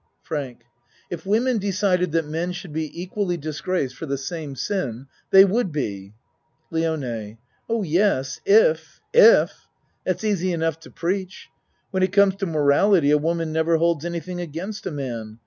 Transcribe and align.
FRANK 0.23 0.63
If 1.11 1.27
women 1.27 1.59
decided 1.59 2.11
that 2.13 2.25
men 2.27 2.53
should 2.53 2.73
be 2.73 2.89
equally 2.99 3.37
disgraced 3.37 3.93
for 3.95 4.07
the 4.07 4.17
same 4.17 4.55
sin, 4.55 5.05
they 5.29 5.45
would 5.45 5.71
be. 5.71 6.15
LIONE 6.71 7.37
Oh, 7.69 7.83
yes 7.83 8.41
if 8.43 8.99
if. 9.13 9.67
That's 10.03 10.23
easy 10.23 10.53
enough 10.53 10.79
to 10.79 10.89
preach. 10.89 11.49
When 11.91 12.01
it 12.01 12.13
comes 12.13 12.33
to 12.37 12.47
morality 12.47 13.11
a 13.11 13.19
woman 13.19 13.51
nev 13.51 13.69
er 13.69 13.77
holds 13.77 14.03
anything 14.03 14.41
against 14.41 14.87
a 14.87 14.91
man. 14.91 15.37